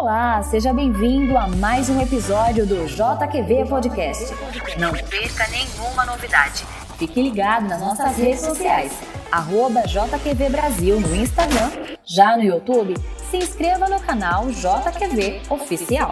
[0.00, 4.34] Olá, seja bem-vindo a mais um episódio do JQV Podcast.
[4.78, 6.64] Não perca nenhuma novidade.
[6.96, 8.98] Fique ligado nas nossas redes sociais,
[9.30, 11.70] arroba JQV Brasil no Instagram,
[12.02, 12.94] já no YouTube,
[13.30, 16.08] se inscreva no canal JQV Oficial.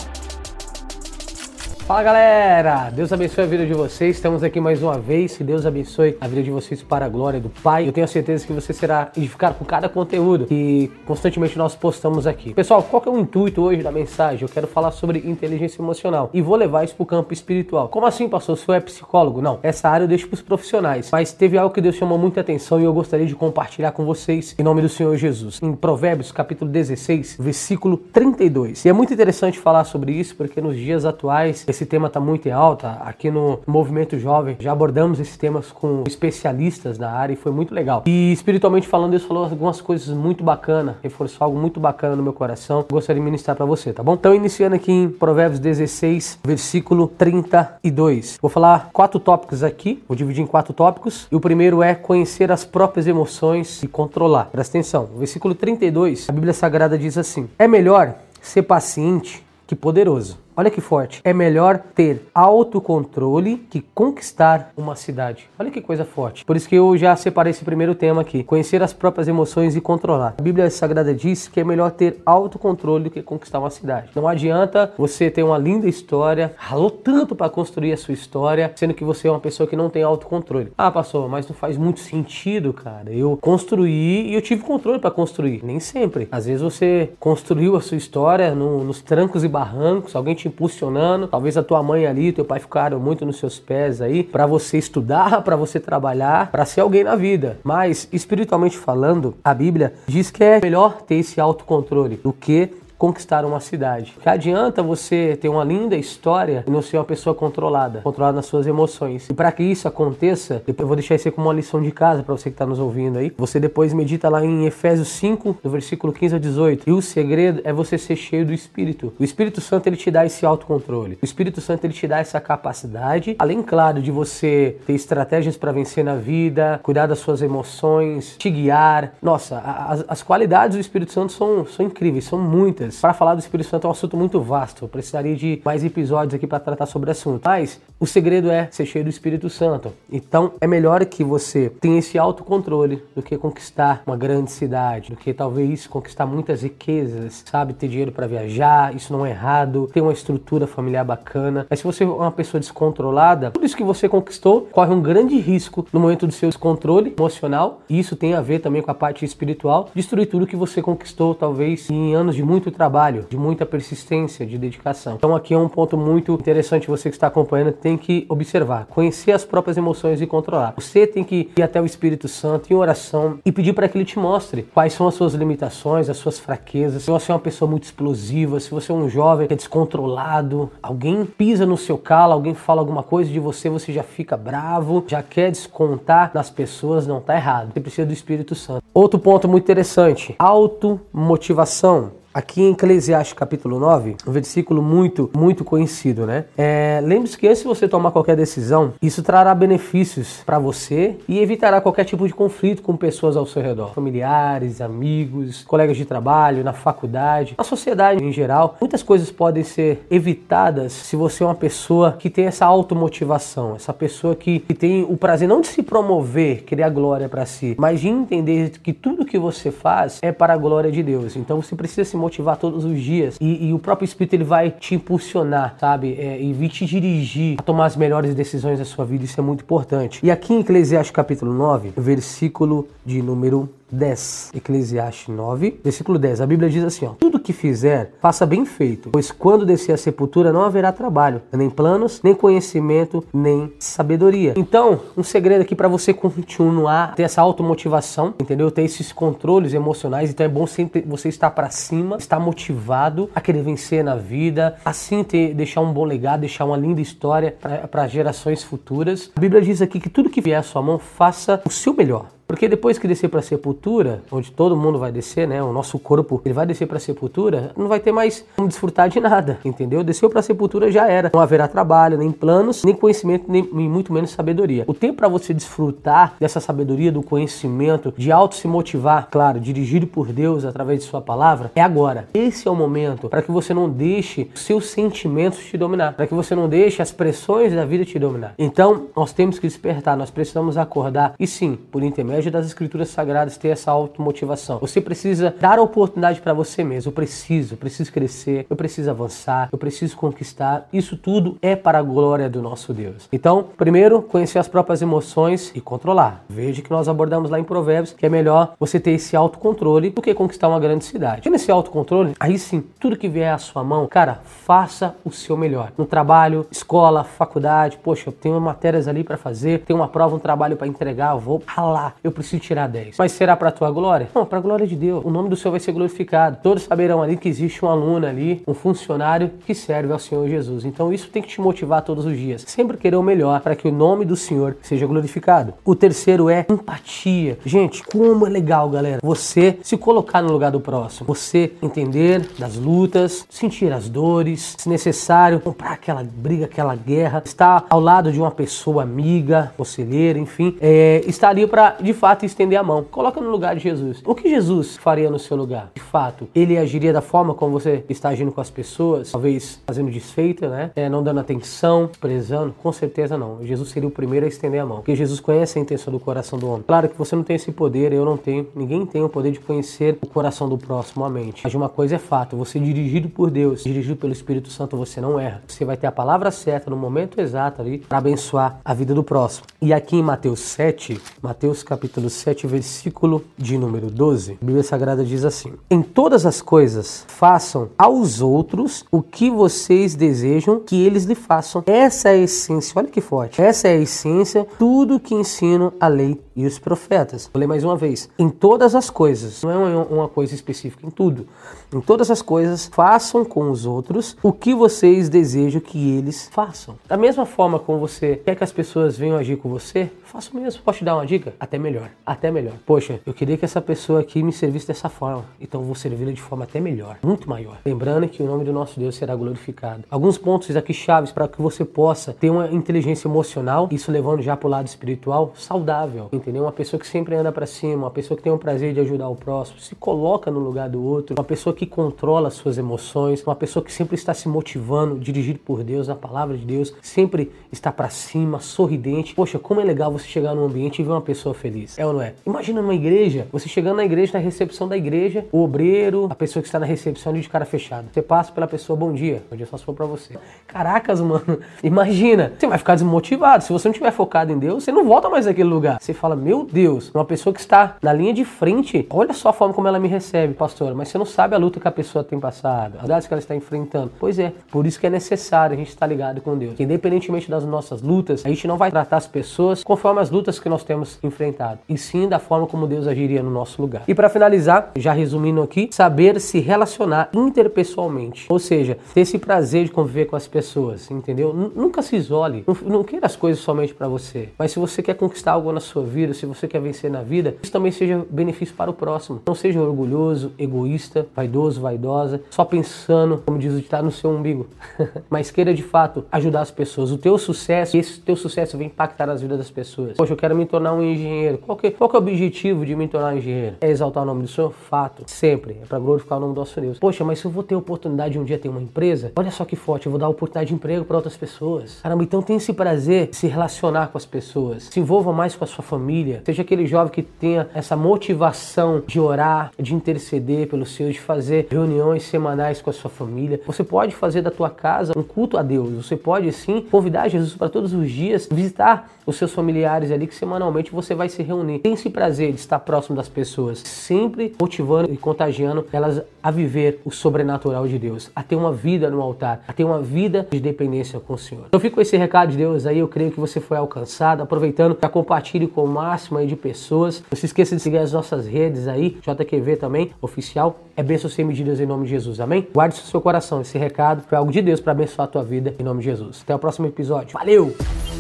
[1.89, 4.17] Fala galera, Deus abençoe a vida de vocês.
[4.17, 5.39] Estamos aqui mais uma vez.
[5.39, 7.89] Que Deus abençoe a vida de vocês para a glória do Pai.
[7.89, 12.53] Eu tenho certeza que você será edificado com cada conteúdo que constantemente nós postamos aqui.
[12.53, 14.43] Pessoal, qual que é o intuito hoje da mensagem?
[14.43, 17.89] Eu quero falar sobre inteligência emocional e vou levar isso para o campo espiritual.
[17.89, 18.59] Como assim, pastor?
[18.59, 19.41] Senhor é psicólogo?
[19.41, 21.09] Não, essa área eu deixo para os profissionais.
[21.11, 24.55] Mas teve algo que Deus chamou muita atenção e eu gostaria de compartilhar com vocês
[24.59, 25.59] em nome do Senhor Jesus.
[25.63, 28.85] Em Provérbios, capítulo 16, versículo 32.
[28.85, 32.49] E é muito interessante falar sobre isso porque nos dias atuais esse tema está muito
[32.49, 32.99] em alta.
[33.05, 37.73] Aqui no Movimento Jovem já abordamos esses temas com especialistas na área e foi muito
[37.73, 38.03] legal.
[38.05, 42.33] E espiritualmente falando, Deus falou algumas coisas muito bacanas, reforçou algo muito bacana no meu
[42.33, 42.85] coração.
[42.91, 44.15] Gostaria de ministrar para você, tá bom?
[44.15, 48.39] Então, iniciando aqui em Provérbios 16, versículo 32.
[48.43, 51.29] Vou falar quatro tópicos aqui, vou dividir em quatro tópicos.
[51.31, 54.47] E o primeiro é conhecer as próprias emoções e controlar.
[54.47, 55.09] Presta atenção.
[55.17, 60.48] Versículo 32, a Bíblia Sagrada diz assim: É melhor ser paciente que poderoso.
[60.59, 61.21] Olha que forte.
[61.23, 65.49] É melhor ter autocontrole que conquistar uma cidade.
[65.57, 66.45] Olha que coisa forte.
[66.45, 69.81] Por isso que eu já separei esse primeiro tema aqui: conhecer as próprias emoções e
[69.81, 70.35] controlar.
[70.37, 74.11] A Bíblia Sagrada diz que é melhor ter autocontrole do que conquistar uma cidade.
[74.17, 78.95] Não adianta você ter uma linda história, ralou tanto para construir a sua história, sendo
[78.95, 80.73] que você é uma pessoa que não tem autocontrole.
[80.77, 83.13] Ah, pastor, mas não faz muito sentido, cara.
[83.13, 85.61] Eu construí e eu tive controle para construir.
[85.63, 86.27] Nem sempre.
[86.33, 91.29] Às vezes você construiu a sua história no, nos trancos e barrancos, alguém te impulsionando.
[91.29, 94.79] Talvez a tua mãe ali, teu pai ficaram muito nos seus pés aí para você
[94.79, 97.59] estudar, para você trabalhar, para ser alguém na vida.
[97.63, 103.45] Mas espiritualmente falando, a Bíblia diz que é melhor ter esse autocontrole do que conquistar
[103.45, 104.15] uma cidade.
[104.21, 108.47] Que adianta você ter uma linda história e não ser uma pessoa controlada, controlada nas
[108.47, 109.31] suas emoções.
[109.31, 112.35] E para que isso aconteça, eu vou deixar isso como uma lição de casa para
[112.37, 113.33] você que está nos ouvindo aí.
[113.39, 116.89] Você depois medita lá em Efésios 5, do versículo 15 a 18.
[116.89, 119.13] E o segredo é você ser cheio do Espírito.
[119.19, 121.19] O Espírito Santo ele te dá esse autocontrole.
[121.23, 125.71] O Espírito Santo ele te dá essa capacidade, além claro de você ter estratégias para
[125.71, 129.15] vencer na vida, cuidar das suas emoções, te guiar.
[129.23, 132.88] Nossa, as, as qualidades do Espírito Santo são, são incríveis, são muitas.
[133.01, 134.85] Para falar do Espírito Santo é um assunto muito vasto.
[134.85, 137.43] Eu precisaria de mais episódios aqui para tratar sobre o assunto.
[137.45, 139.93] Mas o segredo é ser cheio do Espírito Santo.
[140.11, 145.17] Então é melhor que você tenha esse autocontrole do que conquistar uma grande cidade, do
[145.17, 147.73] que talvez conquistar muitas riquezas, sabe?
[147.73, 151.67] Ter dinheiro para viajar, isso não é errado, ter uma estrutura familiar bacana.
[151.69, 155.39] Mas se você é uma pessoa descontrolada, tudo isso que você conquistou corre um grande
[155.39, 157.83] risco no momento do seu descontrole emocional.
[157.89, 161.35] E isso tem a ver também com a parte espiritual, destruir tudo que você conquistou,
[161.35, 165.17] talvez em anos de muito trabalho, de muita persistência, de dedicação.
[165.17, 169.33] Então aqui é um ponto muito interessante você que está acompanhando tem que observar, conhecer
[169.33, 170.75] as próprias emoções e controlar.
[170.77, 174.05] Você tem que ir até o Espírito Santo em oração e pedir para que ele
[174.05, 177.03] te mostre quais são as suas limitações, as suas fraquezas.
[177.03, 180.71] Se você é uma pessoa muito explosiva, se você é um jovem que é descontrolado,
[180.81, 185.05] alguém pisa no seu calo, alguém fala alguma coisa de você, você já fica bravo,
[185.09, 187.73] já quer descontar nas pessoas, não tá errado.
[187.73, 188.85] Você precisa do Espírito Santo.
[188.95, 192.18] Outro ponto muito interessante, automotivação.
[192.39, 196.45] Aqui em Eclesiastes capítulo 9, um versículo muito, muito conhecido, né?
[196.57, 201.41] É, Lembre-se que antes de você tomar qualquer decisão, isso trará benefícios para você e
[201.41, 203.93] evitará qualquer tipo de conflito com pessoas ao seu redor.
[203.93, 208.77] Familiares, amigos, colegas de trabalho, na faculdade, na sociedade em geral.
[208.81, 213.93] Muitas coisas podem ser evitadas se você é uma pessoa que tem essa automotivação, essa
[213.93, 218.01] pessoa que, que tem o prazer não de se promover, a glória para si, mas
[218.01, 221.35] de entender que tudo que você faz é para a glória de Deus.
[221.35, 224.71] Então você precisa se motivar todos os dias e, e, o próprio Espírito ele vai
[224.71, 226.15] te impulsionar, sabe?
[226.19, 229.43] É, e vir te dirigir a tomar as melhores decisões da sua vida, isso é
[229.43, 230.21] muito importante.
[230.23, 234.53] E aqui em Eclesiastes capítulo 9, versículo de número 10.
[234.55, 236.41] Eclesiastes 9, versículo 10.
[236.41, 239.97] A Bíblia diz assim: ó, Tudo que fizer, faça bem feito, pois quando descer a
[239.97, 244.55] sepultura não haverá trabalho, nem planos, nem conhecimento, nem sabedoria.
[244.57, 248.71] Então, um segredo aqui para você continuar ter essa automotivação, entendeu?
[248.71, 250.31] Ter esses controles emocionais.
[250.31, 254.77] Então é bom sempre você estar para cima, estar motivado a querer vencer na vida,
[254.85, 257.57] assim ter, deixar um bom legado, deixar uma linda história
[257.91, 259.31] para gerações futuras.
[259.37, 262.38] A Bíblia diz aqui que tudo que vier à sua mão, faça o seu melhor
[262.49, 265.63] Porque depois que descer para a sepultura, onde todo mundo vai descer, né?
[265.63, 269.11] O nosso corpo, ele vai descer para a sepultura, não vai ter mais como desfrutar
[269.11, 270.03] de nada, entendeu?
[270.03, 271.31] Desceu para a sepultura já era.
[271.35, 274.85] Não haverá trabalho, nem planos, nem conhecimento, nem muito menos sabedoria.
[274.87, 280.07] O tempo para você desfrutar dessa sabedoria, do conhecimento, de auto se motivar, claro, dirigido
[280.07, 282.31] por Deus através de sua palavra, é agora.
[282.33, 286.33] Esse é o momento para que você não deixe seus sentimentos te dominar, para que
[286.33, 288.55] você não deixe as pressões da vida te dominar.
[288.59, 293.57] Então, nós temos que despertar, nós precisamos acordar e sim, por intermédio das escrituras sagradas,
[293.57, 294.79] ter essa automotivação.
[294.79, 297.09] Você precisa dar oportunidade para você mesmo.
[297.09, 300.89] Eu preciso, eu preciso crescer, eu preciso avançar, eu preciso conquistar.
[300.93, 303.29] Isso tudo é para a glória do nosso Deus.
[303.33, 306.45] Então, primeiro, conhecer as próprias emoções e controlar.
[306.49, 310.23] Veja que nós abordamos lá em Provérbios que é melhor você ter esse autocontrole do
[310.23, 311.43] que conquistar uma grande cidade.
[311.43, 315.57] Tendo esse autocontrole, aí sim, tudo que vier à sua mão, cara, faça o seu
[315.57, 315.93] melhor.
[315.97, 320.39] No trabalho, escola, faculdade, poxa, eu tenho matérias ali para fazer, tenho uma prova, um
[320.39, 323.17] trabalho para entregar, eu vou ralar, preciso tirar 10.
[323.19, 324.29] Mas será para tua glória?
[324.35, 325.25] Não, para a glória de Deus.
[325.25, 326.59] O nome do Senhor vai ser glorificado.
[326.63, 330.85] Todos saberão ali que existe um aluno ali, um funcionário que serve ao Senhor Jesus.
[330.85, 332.65] Então isso tem que te motivar todos os dias.
[332.67, 335.75] Sempre querer o melhor para que o nome do Senhor seja glorificado.
[335.85, 337.59] O terceiro é empatia.
[337.65, 341.27] Gente, como é legal, galera, você se colocar no lugar do próximo.
[341.27, 347.87] Você entender das lutas, sentir as dores, se necessário, comprar aquela briga, aquela guerra, estar
[347.89, 352.79] ao lado de uma pessoa amiga, conselheira, enfim, é, estar ali para de fato estender
[352.79, 353.05] a mão.
[353.05, 354.21] Coloca no lugar de Jesus.
[354.27, 355.93] O que Jesus faria no seu lugar?
[355.95, 360.11] De fato, ele agiria da forma como você está agindo com as pessoas, talvez fazendo
[360.11, 360.91] desfeita, né?
[360.97, 362.75] É, não dando atenção, prezando?
[362.83, 363.65] Com certeza não.
[363.65, 366.59] Jesus seria o primeiro a estender a mão, porque Jesus conhece a intenção do coração
[366.59, 366.85] do homem.
[366.87, 369.61] Claro que você não tem esse poder, eu não tenho, ninguém tem o poder de
[369.61, 371.63] conhecer o coração do próximo, a mente.
[371.63, 375.39] Mas uma coisa é fato, você dirigido por Deus, dirigido pelo Espírito Santo, você não
[375.39, 375.63] erra.
[375.69, 379.23] Você vai ter a palavra certa no momento exato ali para abençoar a vida do
[379.23, 379.67] próximo.
[379.81, 385.25] E aqui em Mateus 7, Mateus capítulo 7, versículo de número 12, a Bíblia Sagrada
[385.25, 391.25] diz assim: Em todas as coisas façam aos outros o que vocês desejam que eles
[391.25, 391.83] lhe façam.
[391.87, 393.61] Essa é a essência, olha que forte.
[393.61, 397.49] Essa é a essência, tudo que ensino a lei e os profetas.
[397.53, 398.29] Vou ler mais uma vez.
[398.39, 401.47] Em todas as coisas, não é uma coisa específica, em tudo.
[401.95, 406.99] Em todas as coisas, façam com os outros o que vocês desejam que eles façam.
[407.07, 410.57] Da mesma forma como você quer que as pessoas venham agir com você, faça o
[410.57, 410.83] mesmo.
[410.83, 411.55] Posso te dar uma dica?
[411.59, 411.98] Até melhor.
[412.25, 412.75] Até melhor.
[412.87, 415.45] Poxa, eu queria que essa pessoa aqui me servisse dessa forma.
[415.61, 417.79] Então vou servi-la de forma até melhor, muito maior.
[417.85, 420.05] Lembrando que o nome do nosso Deus será glorificado.
[420.11, 424.57] Alguns pontos aqui chaves para que você possa ter uma inteligência emocional, isso levando já
[424.57, 426.29] para o lado espiritual, saudável.
[426.33, 426.63] Entendeu?
[426.63, 429.29] Uma pessoa que sempre anda para cima, uma pessoa que tem o prazer de ajudar
[429.29, 433.43] o próximo, se coloca no lugar do outro, uma pessoa que controla as suas emoções,
[433.43, 437.51] uma pessoa que sempre está se motivando, dirigido por Deus, na palavra de Deus, sempre
[437.73, 439.35] está para cima, sorridente.
[439.35, 441.88] Poxa, como é legal você chegar num ambiente e ver uma pessoa feliz.
[441.97, 442.35] É ou não é?
[442.47, 446.63] Imagina numa igreja, você chegando na igreja, na recepção da igreja, o obreiro, a pessoa
[446.63, 448.07] que está na recepção ali de cara fechada.
[448.13, 449.43] Você passa pela pessoa, bom dia.
[449.51, 450.35] Bom dia só se for pra você.
[450.67, 451.61] Caracas, mano.
[451.83, 452.53] Imagina.
[452.59, 453.65] Você vai ficar desmotivado.
[453.65, 455.99] Se você não estiver focado em Deus, você não volta mais naquele lugar.
[456.01, 459.53] Você fala, meu Deus, uma pessoa que está na linha de frente, olha só a
[459.53, 460.95] forma como ela me recebe, pastor.
[460.95, 463.41] Mas você não sabe a luta que a pessoa tem passado, as verdades que ela
[463.41, 464.13] está enfrentando.
[464.19, 466.79] Pois é, por isso que é necessário a gente estar ligado com Deus.
[466.79, 470.69] Independentemente das nossas lutas, a gente não vai tratar as pessoas conforme as lutas que
[470.69, 474.05] nós temos enfrentado, e sim da forma como Deus agiria no nosso lugar.
[474.07, 479.85] E para finalizar, já resumindo aqui, saber se relacionar interpessoalmente, ou seja, ter esse prazer
[479.85, 481.53] de conviver com as pessoas, entendeu?
[481.53, 485.15] Nunca se isole, não, não queira as coisas somente para você, mas se você quer
[485.15, 488.75] conquistar algo na sua vida, se você quer vencer na vida, isso também seja benefício
[488.75, 489.43] para o próximo.
[489.47, 494.67] Não seja orgulhoso, egoísta, vaidoso, vaidosa, só pensando, como diz o ditado, no seu umbigo,
[495.29, 497.11] mas queira de fato ajudar as pessoas.
[497.11, 500.17] O teu sucesso, esse teu sucesso vai impactar as vidas das pessoas.
[500.17, 501.58] Poxa, eu quero me tornar um engenheiro.
[501.65, 503.77] Qual que, qual que é o objetivo de me tornar engenheiro?
[503.81, 504.73] É exaltar o nome do Senhor?
[504.73, 505.25] Fato.
[505.27, 505.79] Sempre.
[505.83, 506.99] É para glorificar o nome do nosso Deus.
[506.99, 509.65] Poxa, mas se eu vou ter oportunidade de um dia ter uma empresa, olha só
[509.65, 512.01] que forte, eu vou dar oportunidade de emprego para outras pessoas.
[512.03, 514.85] Caramba, então tem esse prazer de se relacionar com as pessoas.
[514.85, 516.43] Se envolva mais com a sua família.
[516.45, 521.67] Seja aquele jovem que tenha essa motivação de orar, de interceder pelo Senhor, de fazer
[521.71, 523.61] reuniões semanais com a sua família.
[523.67, 526.07] Você pode fazer da tua casa um culto a Deus.
[526.07, 530.35] Você pode sim convidar Jesus para todos os dias visitar os seus familiares ali que
[530.35, 531.81] semanalmente você vai se reunir.
[531.81, 537.01] Tem esse prazer de estar próximo das pessoas, sempre motivando e contagiando elas a viver
[537.05, 540.61] o sobrenatural de Deus, a ter uma vida no altar, a ter uma vida de
[540.61, 541.67] dependência com o Senhor.
[541.73, 544.95] Eu fico com esse recado de Deus aí, eu creio que você foi alcançado, aproveitando
[544.95, 547.23] para compartilhe com o máximo aí de pessoas.
[547.31, 550.81] Não se esqueça de seguir as nossas redes aí, JQV também, oficial.
[550.97, 552.67] É bênção sem medidas em nome de Jesus, amém?
[552.73, 555.75] Guarde no seu coração esse recado, foi algo de Deus para abençoar a tua vida
[555.79, 556.41] em nome de Jesus.
[556.43, 557.33] Até o próximo episódio.
[557.33, 558.18] Valeu!